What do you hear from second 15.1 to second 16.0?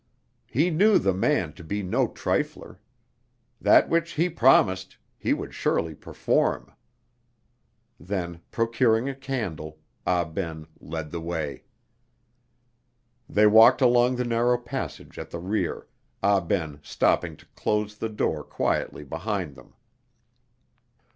at the rear,